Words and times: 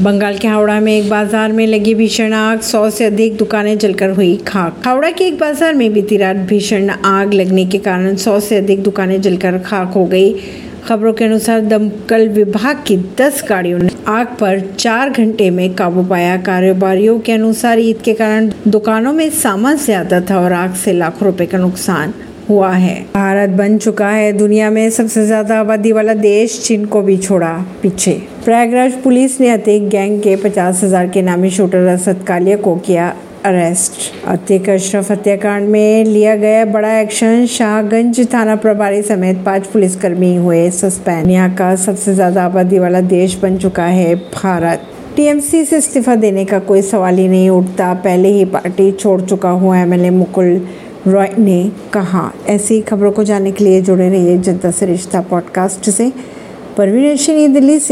बंगाल 0.00 0.36
के 0.38 0.48
हावड़ा 0.48 0.78
में 0.80 0.92
एक 0.92 1.08
बाज़ार 1.10 1.52
में 1.52 1.66
लगी 1.66 1.94
भीषण 1.94 2.32
आग, 2.32 2.60
सौ 2.60 2.88
से 2.90 3.04
अधिक 3.04 3.36
दुकानें 3.36 3.76
जलकर 3.78 4.10
हुई 4.10 4.36
खाक। 4.46 4.82
हावड़ा 4.86 5.10
के 5.10 5.26
एक 5.26 5.38
बाज़ार 5.38 5.74
में 5.74 5.92
बीती 5.92 6.16
रात 6.16 6.36
भीषण 6.48 6.90
आग 6.90 7.32
लगने 7.34 7.64
के 7.66 7.78
कारण 7.78 8.16
सौ 8.16 8.38
से 8.40 8.56
अधिक 8.56 8.82
दुकानें 8.82 9.20
जलकर 9.22 9.58
खाक 9.58 9.92
हो 9.92 10.04
गई। 10.06 10.32
खबरों 10.88 11.12
के 11.12 11.24
अनुसार 11.24 11.60
दमकल 11.60 12.28
विभाग 12.28 12.84
की 12.86 12.96
10 13.20 13.42
गाड़ियों 13.48 13.78
ने 13.78 13.90
आग 14.08 14.36
पर 14.40 14.60
चार 14.70 15.10
घंटे 15.10 15.50
में 15.50 15.74
काबू 15.74 16.04
पाया। 16.04 16.36
कारोबारियों 16.42 17.18
के 17.20 17.32
अनुसार 17.32 17.78
ईद 17.78 18.02
के 18.04 18.12
कारण 18.14 18.50
दुकानों 18.68 19.12
में 19.12 19.28
सामान 19.32 19.76
ज़्यादा 19.78 20.20
था 20.20 20.40
और 20.40 20.52
आग 20.52 20.74
से 20.74 20.92
लाखों 20.92 21.26
रुपए 21.26 21.46
का 21.46 21.58
नुकसान। 21.58 22.12
हुआ 22.48 22.70
है। 22.70 22.94
भारत 23.14 23.50
बन 23.50 23.76
चुका 23.78 24.08
है 24.08 24.32
दुनिया 24.32 24.70
में 24.70 24.88
सबसे 24.90 25.24
ज़्यादा 25.26 25.58
आबादी 25.60 25.92
वाला 25.92 26.14
देश, 26.14 26.60
चीन 26.64 26.84
को 26.86 27.02
भी 27.02 27.16
छोड़ा 27.18 27.52
पीछे। 27.82 28.12
प्रयागराज 28.44 29.02
पुलिस 29.02 29.40
ने 29.40 29.50
अतिक 29.50 29.88
गैंग 29.88 30.20
के 30.22 30.36
पचास 30.38 30.82
हज़ार 30.84 31.08
के 31.08 31.22
नामी 31.22 31.50
शूटर 31.50 31.86
असद 31.88 32.24
कालिया 32.26 32.56
को 32.56 32.74
किया 32.76 33.14
अरेस्ट। 33.44 33.92
अतिक 34.28 34.68
अशरफ 34.70 35.10
हत्याकांड 35.10 35.68
में 35.68 36.04
लिया 36.04 36.34
गया 36.36 36.64
बड़ा 36.66 36.98
एक्शन, 36.98 37.46
शाहगंज 37.46 38.26
थाना 38.32 38.56
प्रभारी 38.56 39.02
समेत 39.02 39.42
पाँच 39.44 39.66
पुलिसकर्मी 39.66 40.34
हुए 40.36 40.70
सस्पेंड। 40.72 41.30
यहाँ 41.30 41.54
का 41.54 41.74
सबसे 41.76 42.14
ज़्यादा 42.14 42.44
आबादी 42.44 42.78
वाला 42.78 43.00
देश 43.02 43.38
बन 43.42 43.58
चुका 43.58 43.84
है 43.84 44.14
भारत। 44.34 44.88
टीएमसी 45.16 45.64
से 45.64 45.76
इस्तीफा 45.78 46.14
देने 46.14 46.44
का 46.44 46.58
कोई 46.60 46.82
सवाल 46.82 47.18
ही 47.18 47.28
नहीं 47.28 47.48
उठता। 47.50 47.92
पहले 47.94 48.28
ही 48.28 48.44
पार्टी 48.46 48.90
छोड़ 48.92 49.20
चुका 49.20 49.50
हुआ 49.52 49.78
एमएलए 49.78 50.10
मुकुल 50.10 50.60
रॉय 51.06 51.28
ने 51.38 51.72
कहा, 51.92 52.32
ऐसी 52.46 52.80
खबरों 52.80 53.12
को 53.12 53.24
जानने 53.24 53.52
के 53.52 53.64
लिए 53.64 53.82
जुड़े 53.82 54.08
रहिए 54.08 54.38
जनता 54.38 54.70
से 54.70 54.86
रिश्ता 54.86 55.20
पॉडकास्ट 55.20 55.90
से। 55.90 56.12
परवीन 56.76 57.52
दिल्ली 57.52 57.78
से। 57.78 57.84